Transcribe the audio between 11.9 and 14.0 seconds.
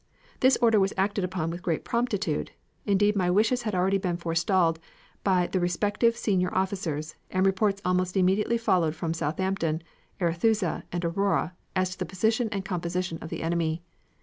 to the position and composition of the enemy.